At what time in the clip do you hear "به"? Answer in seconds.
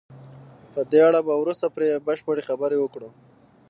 1.27-1.33